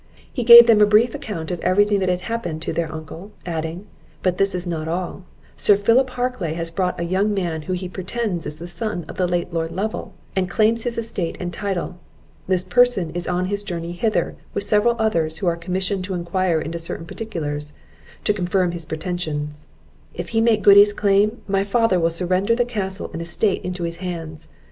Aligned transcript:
He 0.33 0.43
gave 0.43 0.65
them 0.65 0.81
a 0.81 0.87
brief 0.87 1.13
account 1.13 1.51
of 1.51 1.59
every 1.59 1.85
thing 1.85 1.99
that 1.99 2.09
had 2.09 2.21
happened 2.21 2.63
to 2.63 2.73
their 2.73 2.91
uncle; 2.91 3.33
adding, 3.45 3.85
"But 4.23 4.39
this 4.39 4.55
is 4.55 4.65
not 4.65 4.87
all: 4.87 5.25
Sir 5.55 5.75
Philip 5.77 6.09
Harclay 6.09 6.53
has 6.55 6.71
brought 6.71 6.99
a 6.99 7.03
young 7.05 7.35
man 7.35 7.61
who 7.61 7.73
he 7.73 7.87
pretends 7.87 8.47
is 8.47 8.57
the 8.57 8.67
son 8.67 9.05
of 9.07 9.17
the 9.17 9.27
late 9.27 9.53
Lord 9.53 9.71
Lovel, 9.71 10.15
and 10.35 10.49
claims 10.49 10.85
his 10.85 10.97
estate 10.97 11.37
and 11.39 11.53
title. 11.53 11.99
This 12.47 12.63
person 12.63 13.11
is 13.11 13.27
on 13.27 13.45
his 13.45 13.61
journey 13.61 13.91
hither, 13.91 14.35
with 14.55 14.63
several 14.63 14.95
others 14.97 15.37
who 15.37 15.45
are 15.45 15.55
commissioned 15.55 16.03
to 16.05 16.15
enquire 16.15 16.59
into 16.59 16.79
certain 16.79 17.05
particulars, 17.05 17.73
to 18.23 18.33
confirm 18.33 18.71
his 18.71 18.87
pretensions. 18.87 19.67
If 20.15 20.29
he 20.29 20.41
make 20.41 20.63
good 20.63 20.77
his 20.77 20.93
claim, 20.93 21.43
my 21.47 21.63
father 21.63 21.99
will 21.99 22.09
surrender 22.09 22.55
the 22.55 22.65
castle 22.65 23.11
and 23.13 23.21
estate 23.21 23.61
into 23.61 23.83
his 23.83 23.97
hands. 23.97 24.49